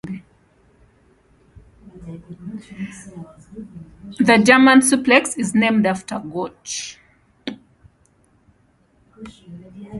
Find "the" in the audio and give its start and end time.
4.19-4.41